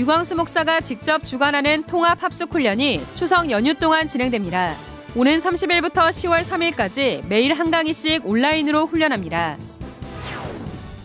[0.00, 4.74] 유광수 목사가 직접 주관하는 통합 합숙 훈련이 추석 연휴 동안 진행됩니다.
[5.14, 9.58] 오는 30일부터 10월 3일까지 매일 한 강의씩 온라인으로 훈련합니다.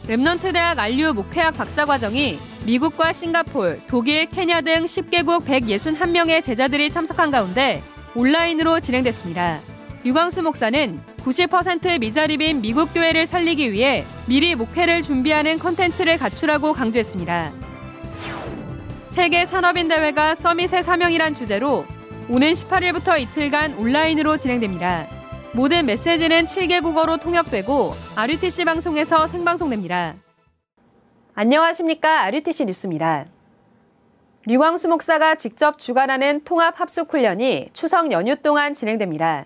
[0.07, 7.31] Remnant 대학 RU 목회학 박사 과정이 미국과 싱가폴, 독일, 케냐 등 10개국 161명의 제자들이 참석한
[7.31, 7.83] 가운데
[8.15, 9.59] 온라인으로 진행됐습니다.
[10.05, 17.64] 유광수 목사는 90% 미자립인 미국 교회를 살리기 위해 미리 목회를 준비하는 컨텐츠를 갖추라고 강조했습니다.
[19.15, 21.85] 세계 산업인 대회가 서밋의 사명이란 주제로
[22.27, 25.07] 오는 18일부터 이틀간 온라인으로 진행됩니다.
[25.53, 30.15] 모든 메시지는 7개 국어로 통역되고 RUTC 방송에서 생방송됩니다.
[31.33, 32.23] 안녕하십니까.
[32.23, 33.27] RUTC 뉴스입니다.
[34.47, 39.45] 류광수 목사가 직접 주관하는 통합 합숙 훈련이 추석 연휴 동안 진행됩니다.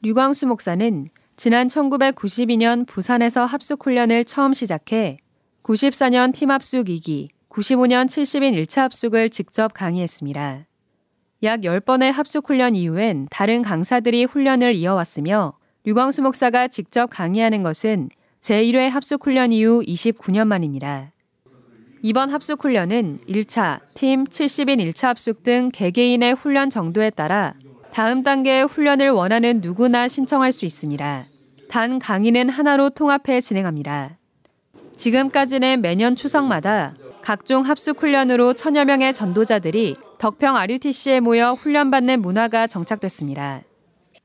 [0.00, 5.18] 류광수 목사는 지난 1992년 부산에서 합숙 훈련을 처음 시작해
[5.62, 10.66] 94년 팀 합숙 2기, 95년 70인 1차 합숙을 직접 강의했습니다.
[11.44, 18.08] 약 10번의 합숙 훈련 이후엔 다른 강사들이 훈련을 이어왔으며 류광수 목사가 직접 강의하는 것은
[18.40, 21.12] 제1회 합숙 훈련 이후 29년 만입니다.
[22.02, 27.54] 이번 합숙 훈련은 1차, 팀 70인 1차 합숙 등 개개인의 훈련 정도에 따라
[27.92, 31.24] 다음 단계의 훈련을 원하는 누구나 신청할 수 있습니다.
[31.68, 34.18] 단 강의는 하나로 통합해 진행합니다.
[34.96, 36.94] 지금까지는 매년 추석마다
[37.24, 43.62] 각종 합숙 훈련으로 천여 명의 전도자들이 덕평 RUTC에 모여 훈련받는 문화가 정착됐습니다.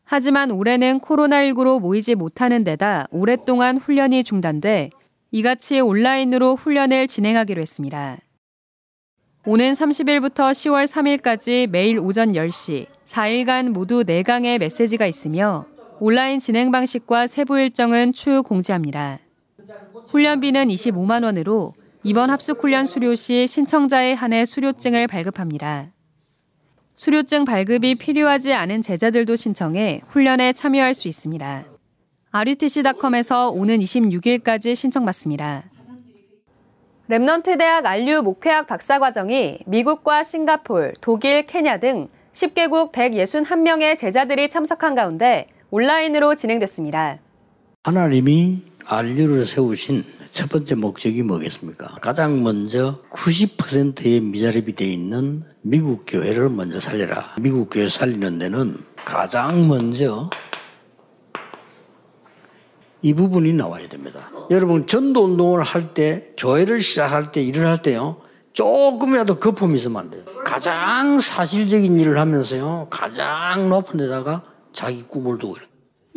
[0.03, 4.89] 하지만 올해는 코로나19로 모이지 못하는 데다 오랫동안 훈련이 중단돼
[5.31, 8.17] 이같이 온라인으로 훈련을 진행하기로 했습니다.
[9.45, 15.63] 오는 30일부터 10월 3일까지 매일 오전 10시, 4일간 모두 4강의 메시지가 있으며
[16.01, 19.19] 온라인 진행 방식과 세부 일정은 추후 공지합니다.
[20.09, 21.71] 훈련비는 25만 원으로
[22.03, 25.87] 이번 합숙훈련 수료 시 신청자에 한해 수료증을 발급합니다.
[26.95, 31.65] 수료증 발급이 필요하지 않은 제자들도 신청해 훈련에 참여할 수 있습니다.
[32.31, 35.65] RUTC.com에서 오는 26일까지 신청받습니다.
[37.09, 45.47] Remnant 대학 RU 목회학 박사과정이 미국과 싱가폴, 독일, 케냐 등 10개국 161명의 제자들이 참석한 가운데
[45.71, 47.17] 온라인으로 진행됐습니다.
[47.83, 51.95] 하나님이 안류를 세우신 첫 번째 목적이 뭐겠습니까?
[52.01, 57.35] 가장 먼저 90%의 미자립이 되어 있는 미국 교회를 먼저 살려라.
[57.39, 60.29] 미국 교회 살리는 데는 가장 먼저
[63.01, 64.29] 이 부분이 나와야 됩니다.
[64.51, 68.21] 여러분 전도 운동을 할 때, 교회를 시작할 때, 일을 할 때요.
[68.53, 70.23] 조금이라도 거품이 있으면 안 돼요.
[70.43, 72.87] 가장 사실적인 일을 하면서요.
[72.89, 75.55] 가장 높은 데다가 자기 꿈을 두고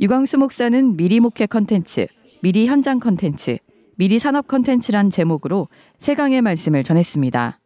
[0.01, 2.07] 유광수 목사는 미리 목회 컨텐츠,
[2.41, 3.59] 미리 현장 컨텐츠,
[4.02, 5.68] 미리 산업 컨텐츠란 제목으로
[5.98, 7.60] 세 강의 말씀을 전했습니다.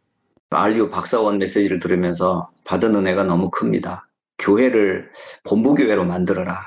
[0.50, 4.06] 알류 박사원 메시지를 들으면서 받은 은혜가 너무 큽니다.
[4.38, 5.10] 교회를
[5.44, 6.62] 본부교회로 만들어라.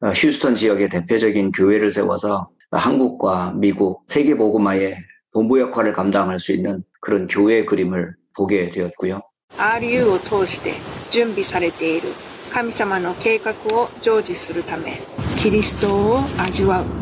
[0.00, 4.96] 어, 휴스턴 지역의 대표적인 교회를 세워서 한국과 미국, 세계보고마의
[5.32, 9.20] 본부 역할을 감당할 수 있는 그런 교회 그림을 보게 되었고요.
[9.56, 10.74] RU を通して
[11.10, 12.08] 準備されている
[12.50, 15.00] 神様の計画を成就するため
[15.38, 17.01] キリストを味わう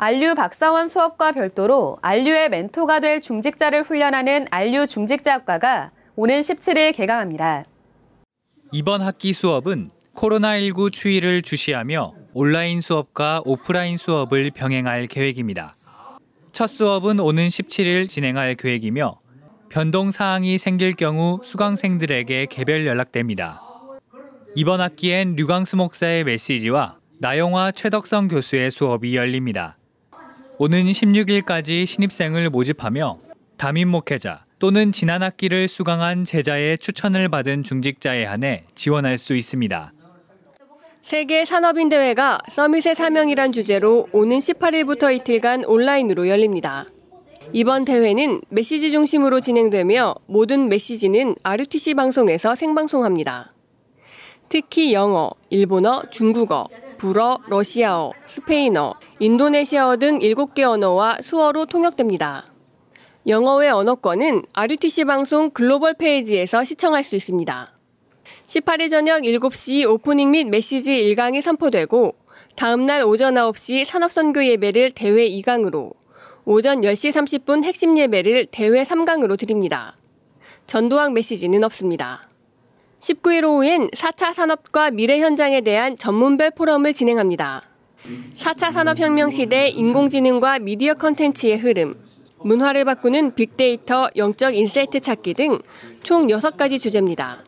[0.00, 7.64] 안류 박사원 수업과 별도로 안류의 멘토가 될 중직자를 훈련하는 안류 중직자학과가 오는 17일 개강합니다.
[8.70, 15.74] 이번 학기 수업은 코로나19 추이를 주시하며 온라인 수업과 오프라인 수업을 병행할 계획입니다.
[16.52, 19.18] 첫 수업은 오는 17일 진행할 계획이며
[19.68, 23.60] 변동 사항이 생길 경우 수강생들에게 개별 연락됩니다.
[24.54, 29.74] 이번 학기엔 류광수 목사의 메시지와 나영화 최덕성 교수의 수업이 열립니다.
[30.60, 33.18] 오는 16일까지 신입생을 모집하며
[33.56, 39.92] 담임 목회자 또는 지난 학기를 수강한 제자의 추천을 받은 중직자에 한해 지원할 수 있습니다.
[41.00, 46.86] 세계 산업인 대회가 서밋의 사명이란 주제로 오는 18일부터 이틀간 온라인으로 열립니다.
[47.52, 53.52] 이번 대회는 메시지 중심으로 진행되며 모든 메시지는 RUTC 방송에서 생방송합니다.
[54.48, 56.66] 특히 영어, 일본어, 중국어,
[56.98, 62.52] 불어, 러시아어, 스페인어, 인도네시아어 등 7개 언어와 수어로 통역됩니다.
[63.26, 67.72] 영어의 언어권은 RUTC 방송 글로벌 페이지에서 시청할 수 있습니다.
[68.46, 72.16] 18일 저녁 7시 오프닝 및 메시지 1강이 선포되고
[72.56, 75.92] 다음날 오전 9시 산업선교 예배를 대회 2강으로
[76.44, 79.96] 오전 10시 30분 핵심 예배를 대회 3강으로 드립니다.
[80.66, 82.27] 전도학 메시지는 없습니다.
[83.00, 87.62] 19일 오후엔 4차 산업과 미래 현장에 대한 전문별 포럼을 진행합니다.
[88.38, 91.94] 4차 산업혁명 시대 인공지능과 미디어 컨텐츠의 흐름,
[92.42, 95.60] 문화를 바꾸는 빅데이터, 영적 insight 찾기 등
[96.02, 97.44] 총 6가지 주제입니다.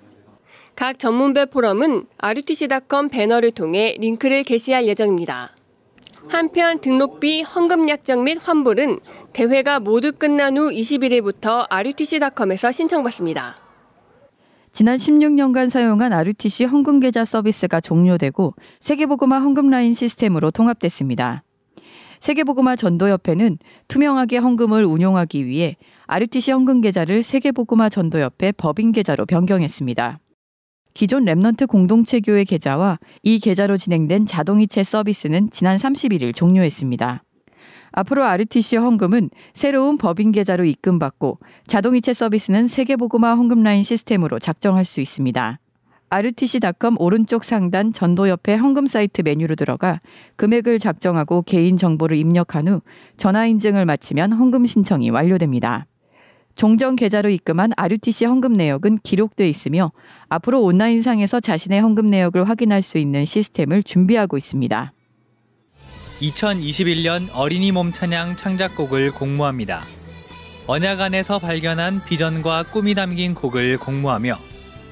[0.77, 5.55] 각 전문별 포럼은 rutc.com 배너를 통해 링크를 게시할 예정입니다.
[6.29, 9.01] 한편 등록비, 헌금 약정 및 환불은
[9.33, 13.70] 대회가 모두 끝난 후 21일부터 rutc.com에서 신청받습니다.
[14.73, 21.43] 지난 16년간 사용한 RUTC 헌금 계좌 서비스가 종료되고 세계복음화 헌금 라인 시스템으로 통합됐습니다.
[22.21, 23.59] 세계복음화 전도협회는
[23.89, 25.77] 투명하게 헌금을 운용하기 위해
[26.07, 30.19] RUTC 헌금 계좌를 세계복음화 전도협회 법인 계좌로 변경했습니다.
[30.95, 37.23] 기존 Remnant 공동체 교회 계좌와 이 계좌로 진행된 자동이체 서비스는 지난 31일 종료했습니다.
[37.93, 45.01] 앞으로 RUTC 헌금은 새로운 법인 계좌로 입금받고 자동이체 서비스는 세계보고마 헌금 라인 시스템으로 작정할 수
[45.01, 45.59] 있습니다.
[46.13, 50.01] rtc.com 오른쪽 상단 전도협회 헌금 사이트 메뉴로 들어가
[50.37, 52.81] 금액을 작정하고 개인 정보를 입력한 후
[53.17, 55.87] 전화 인증을 마치면 헌금 신청이 완료됩니다.
[56.57, 59.93] 종전 계좌로 입금한 RUTC 헌금 내역은 기록돼 있으며
[60.29, 64.93] 앞으로 온라인상에서 자신의 헌금 내역을 확인할 수 있는 시스템을 준비하고 있습니다.
[66.21, 69.87] 2021년 어린이 몸 찬양 창작곡을 공모합니다.
[70.67, 74.39] 언약 안에서 발견한 비전과 꿈이 담긴 곡을 공모하며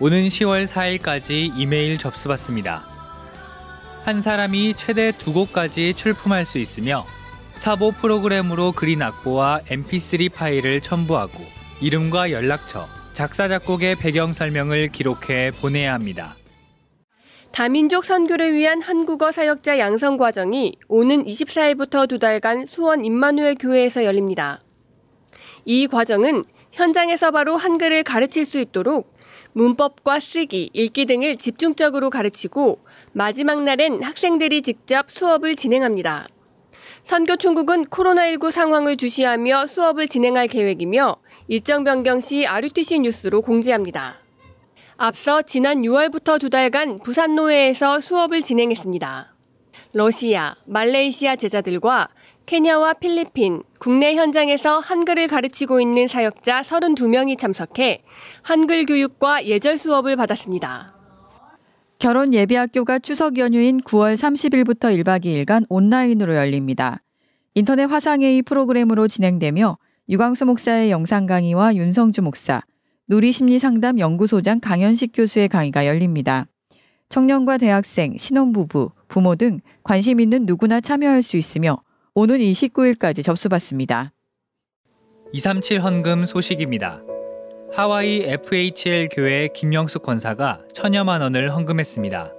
[0.00, 2.84] 오는 10월 4일까지 이메일 접수받습니다.
[4.04, 7.04] 한 사람이 최대 두 곡까지 출품할 수 있으며
[7.56, 11.44] 사보 프로그램으로 그린 악보와 mp3 파일을 첨부하고
[11.80, 16.36] 이름과 연락처, 작사 작곡의 배경 설명을 기록해 보내야 합니다.
[17.58, 24.60] 다민족 선교를 위한 한국어 사역자 양성 과정이 오는 24일부터 두 달간 수원 임마누엘 교회에서 열립니다.
[25.64, 29.12] 이 과정은 현장에서 바로 한글을 가르칠 수 있도록
[29.54, 32.78] 문법과 쓰기, 읽기 등을 집중적으로 가르치고
[33.10, 36.28] 마지막 날엔 학생들이 직접 수업을 진행합니다.
[37.02, 41.16] 선교총국은 코로나19 상황을 주시하며 수업을 진행할 계획이며
[41.48, 44.27] 일정 변경 시 RUTC 뉴스로 공지합니다.
[45.00, 49.32] 앞서 지난 6월부터 두 달간 부산 노회에서 수업을 진행했습니다.
[49.92, 52.08] 러시아, 말레이시아 제자들과
[52.46, 58.02] 케냐와 필리핀, 국내 현장에서 한글을 가르치고 있는 사역자 32명이 참석해
[58.42, 60.96] 한글 교육과 예절 수업을 받았습니다.
[62.00, 67.04] 결혼 예비학교가 추석 연휴인 9월 30일부터 1박 2일간 온라인으로 열립니다.
[67.54, 69.78] 인터넷 화상회의 프로그램으로 진행되며
[70.08, 72.62] 유광수 목사의 영상 강의와 윤성주 목사,
[73.08, 76.46] 누리심리상담 연구소장 강현식 교수의 강의가 열립니다.
[77.08, 81.82] 청년과 대학생, 신혼부부, 부모 등 관심 있는 누구나 참여할 수 있으며
[82.14, 84.12] 오는 29일까지 접수받습니다.
[85.32, 87.02] 237 헌금 소식입니다.
[87.72, 92.34] 하와이 FHL 교회 김영숙 권사가 천여만 원을 헌금했습니다.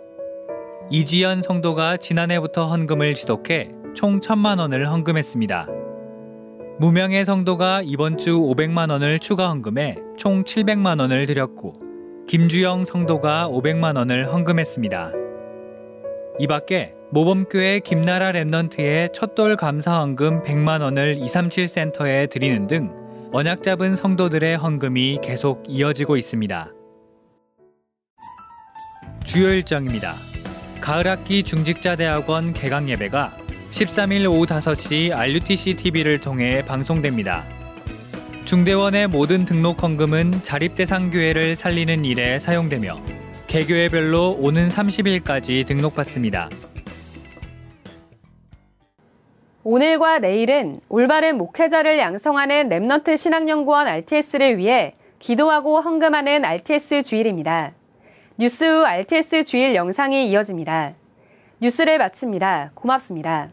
[0.92, 5.79] 이지연 성도가 지난해부터 헌금을 지속해 총 천만 원을 헌금했습니다.
[6.80, 11.74] 무명의 성도가 이번 주 500만 원을 추가 헌금해 총 700만 원을 드렸고
[12.26, 15.12] 김주영 성도가 500만 원을 헌금했습니다.
[16.40, 22.94] 이 밖에 모범교회 김나라 랩넌트의 첫돌 감사 헌금 100만 원을 237 센터에 드리는 등
[23.34, 26.72] 언약 잡은 성도들의 헌금이 계속 이어지고 있습니다.
[29.26, 30.14] 주요 일정입니다.
[30.80, 33.39] 가을학기 중직자대학원 개강 예배가
[33.72, 37.44] 13일 오후 5시 RUTC TV를 통해 방송됩니다.
[38.46, 43.00] 중대원의 모든 등록 헌금은 자립대상 교회를 살리는 일에 사용되며
[43.48, 46.50] 개교회별로 오는 30일까지 등록받습니다.
[49.64, 57.74] 오늘과 내일은 올바른 목회자를 양성하는 Remnant 신학연구원 RTS를 위해 기도하고 헌금하는 RTS 주일입니다.
[58.38, 60.94] 뉴스 후 RTS 주일 영상이 이어집니다.
[61.62, 62.72] 뉴스를 마칩니다.
[62.74, 63.50] 고맙습니다.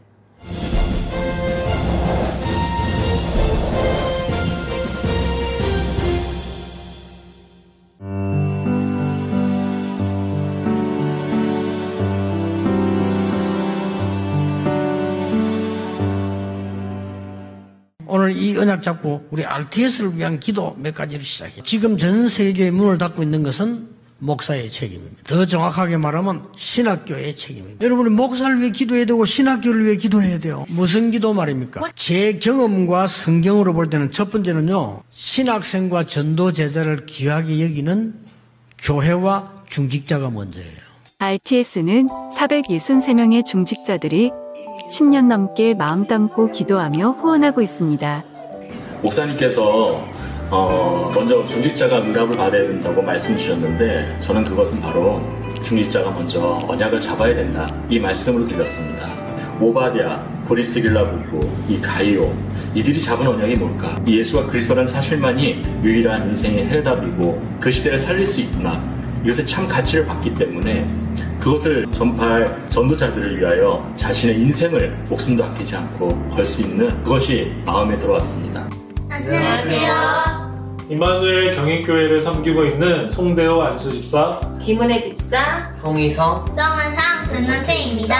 [18.57, 21.63] 언약 잡고 우리 RTS를 위한 기도 몇 가지를 시작해요.
[21.63, 25.23] 지금 전 세계의 문을 닫고 있는 것은 목사의 책임입니다.
[25.25, 27.85] 더 정확하게 말하면 신학교의 책임입니다.
[27.85, 30.65] 여러분이 목사를 위해 기도해야 되고 신학교를 위해 기도해야 돼요.
[30.69, 31.81] 무슨 기도 말입니까?
[31.95, 35.03] 제 경험과 성경으로 볼 때는 첫 번째는요.
[35.11, 38.15] 신학생과 전도 제자를 귀하게 여기는
[38.79, 40.87] 교회와 중직자가 먼저예요.
[41.19, 44.31] RTS는 463명의 중직자들이
[44.91, 48.36] 10년 넘게 마음 담고 기도하며 후원하고 있습니다.
[49.01, 50.07] 목사님께서
[50.49, 55.21] 어, 먼저 중직자가 응답을 받아야 된다고 말씀 주셨는데 저는 그것은 바로
[55.63, 59.09] 중직자가 먼저 언약을 잡아야 된다 이 말씀으로 들렸습니다.
[59.59, 62.31] 오바댜, 브리스길라 부부, 이 가이오
[62.75, 63.99] 이들이 잡은 언약이 뭘까?
[64.05, 68.77] 이 예수가 그리스도라는 사실만이 유일한 인생의 해답이고 그 시대를 살릴 수 있구나.
[69.23, 70.85] 이것에 참 가치를 받기 때문에
[71.39, 78.66] 그것을 전파할 전도자들을 위하여 자신의 인생을 목숨도 아끼지 않고 걸 수 있는 그것이 마음에 들어왔습니다.
[79.27, 80.77] 안녕하세요.
[80.87, 88.15] 이마누엘 경인교회를 섬기고 있는 송대호 안수 집사, 김은혜 집사, 송희성, 정은상 은난태입니다.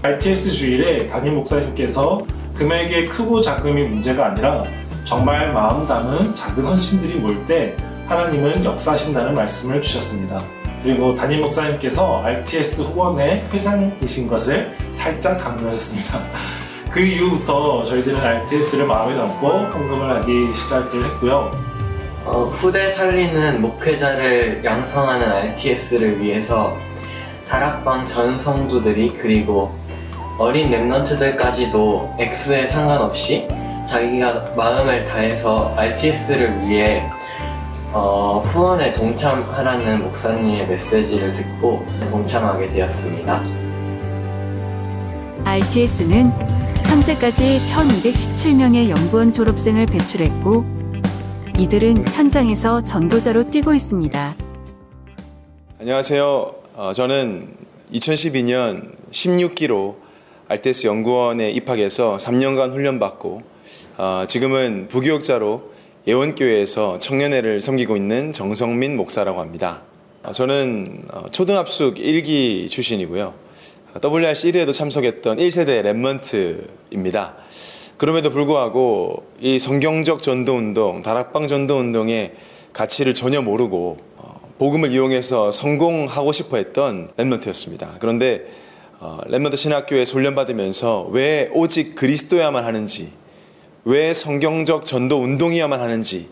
[0.00, 4.64] RTS 주일에 담임 목사님께서 금액의 크고 작음이 문제가 아니라
[5.04, 10.42] 정말 마음 담은 작은 헌신들이 모일 때 하나님은 역사하신다는 말씀을 주셨습니다.
[10.82, 16.55] 그리고 담임 목사님께서 RTS 후원의 회장이신 것을 살짝 강조하셨습니다.
[16.96, 21.52] 그 이후부터 저희들은 RTS를 마음에 담고 헌금을 하기 시작을 했고요.
[22.24, 26.74] 어, 후대 살리는 목회자를 양성하는 RTS를 위해서
[27.46, 29.74] 다락방 전 성도들이 그리고
[30.38, 33.46] 어린 랩런트들까지도 액수에 상관없이
[33.86, 37.06] 자기가 마음을 다해서 RTS를 위해
[37.92, 43.42] 어, 후원에 동참하라는 목사님의 메시지를 듣고 동참하게 되었습니다.
[45.44, 46.55] RTS는
[47.06, 50.64] 현재까지 1217명의 연구원 졸업생을 배출했고
[51.56, 54.34] 이들은 현장에서 전도자로 뛰고 있습니다.
[55.78, 56.54] 안녕하세요.
[56.74, 57.54] 어, 저는
[57.92, 59.94] 2012년 16기로
[60.48, 63.42] 알테스 연구원에 입학해서 3년간 훈련받고
[63.98, 65.62] 어, 지금은 부교육자로
[66.08, 69.82] 예원교회에서 청년회를 섬기고 있는 정성민 목사라고 합니다.
[70.24, 73.45] 어, 저는 어, 초등합숙 1기 출신이고요.
[74.02, 77.34] WRC 1회에도 참석했던 1세대 랩먼트입니다.
[77.96, 82.34] 그럼에도 불구하고 이 성경적 전도운동, 다락방 전도운동의
[82.72, 87.98] 가치를 전혀 모르고 어, 복음을 이용해서 성공하고 싶어 했던 랩먼트였습니다.
[87.98, 88.46] 그런데
[88.98, 93.12] 어, Remnant 신학교에 훈련받으면서 왜 오직 그리스도야만 하는지
[93.86, 96.26] 왜 성경적 전도 운동이야만 하는지,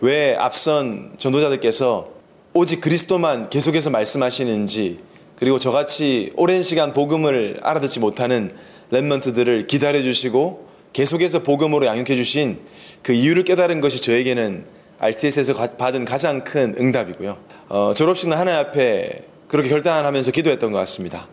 [0.00, 2.08] 왜 앞선 전도자들께서
[2.54, 5.00] 오직 그리스도만 계속해서 말씀하시는지,
[5.36, 8.54] 그리고 저같이 오랜 시간 복음을 알아듣지 못하는
[8.90, 12.60] remnant들을 기다려주시고 계속해서 복음으로 양육해 주신
[13.02, 14.64] 그 이유를 깨달은 것이 저에게는
[15.00, 17.36] RTS에서 받은 가장 큰 응답이고요.
[17.68, 21.28] 어, 졸업식은 하나님 앞에 그렇게 결단하면서 기도했던 것 같습니다.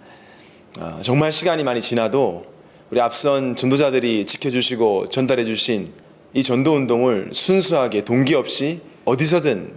[0.79, 2.45] 어, 정말 시간이 많이 지나도
[2.89, 5.93] 우리 앞선 전도자들이 지켜주시고 전달해 주신
[6.33, 9.73] 이 전도 운동을 순수하게 동기 없이 어디서든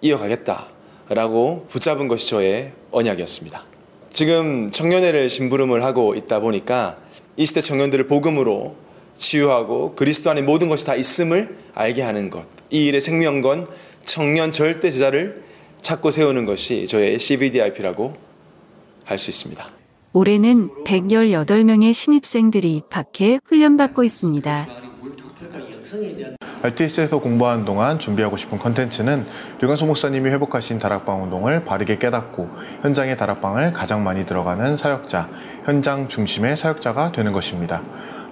[0.00, 0.73] 이어가겠다
[1.08, 3.64] 라고 붙잡은 것이 저의 언약이었습니다.
[4.12, 6.98] 지금 청년회를 심부름을 하고 있다 보니까
[7.36, 8.76] 이 시대 청년들을 복음으로
[9.16, 12.46] 치유하고 그리스도 안에 모든 것이 다 있음을 알게 하는 것.
[12.70, 13.66] 이 일의 생명건
[14.04, 15.42] 청년 절대 제자를
[15.82, 18.14] 찾고 세우는 것이 저의 CVDIP라고
[19.04, 19.70] 할 수 있습니다.
[20.14, 24.66] 올해는 118명의 신입생들이 입학해 훈련받고 있습니다.
[26.64, 29.26] RTS에서 공부하는 동안 준비하고 싶은 컨텐츠는
[29.60, 32.48] 류관소 목사님이 회복하신 다락방 운동을 바르게 깨닫고
[32.80, 35.28] 현장의 다락방을 가장 많이 들어가는 사역자,
[35.66, 37.82] 현장 중심의 사역자가 되는 것입니다.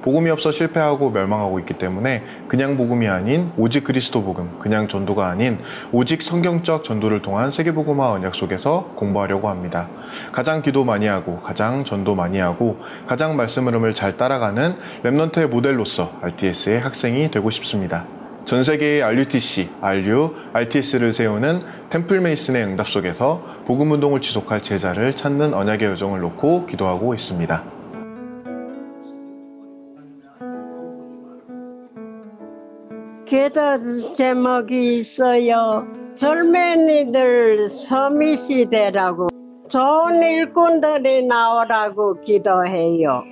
[0.00, 5.58] 복음이 없어 실패하고 멸망하고 있기 때문에 그냥 복음이 아닌 오직 그리스도 복음, 그냥 전도가 아닌
[5.92, 9.88] 오직 성경적 전도를 통한 세계복음화 언약 속에서 공부하려고 합니다.
[10.32, 16.12] 가장 기도 많이 하고 가장 전도 많이 하고 가장 말씀 흐름을 잘 따라가는 랩넌트의 모델로서
[16.22, 18.06] RTS의 학생이 되고 싶습니다.
[18.44, 25.54] 전 세계의 RUTC, RU, RTS를 세우는 템플 메이슨의 응답 속에서 복음 운동을 지속할 제자를 찾는
[25.54, 27.62] 언약의 여정을 놓고 기도하고 있습니다.
[33.26, 35.86] 기도 제목이 있어요.
[36.16, 39.28] 젊은이들 서미시대라고
[39.68, 43.24] 좋은 일꾼들이 나오라고 기도해요.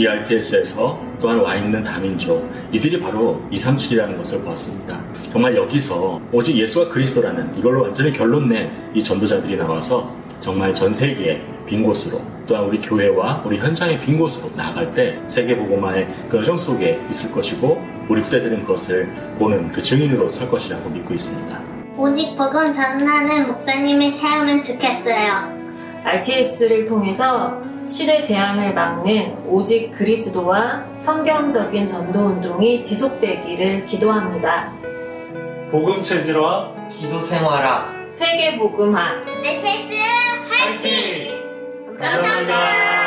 [0.00, 4.98] 이 RTS에서 또한 와 있는 다민족 이들이 바로 237이라는 것을 보았습니다.
[5.30, 11.42] 정말 여기서 오직 예수가 그리스도라는 이걸로 완전히 결론 낸 이 전도자들이 나와서 정말 전 세계의
[11.66, 16.56] 빈 곳으로 또한 우리 교회와 우리 현장의 빈 곳으로 나아갈 때 세계 복음화의 그 여정
[16.56, 17.78] 속에 있을 것이고
[18.08, 19.06] 우리 후대들은 그것을
[19.38, 21.60] 보는 그 증인으로 설 것이라고 믿고 있습니다.
[21.98, 25.60] 오직 복음 전하는 목사님이 세우면 좋겠어요.
[26.04, 34.72] RTS를 통해서 시대 재앙을 막는 오직 그리스도와 성경적인 전도 운동이 지속되기를 기도합니다.
[35.72, 39.94] 복음 체질화 기도 생활화 세계 복음화 RTS
[40.48, 41.96] 화이팅!
[41.98, 42.99] 감사합니다.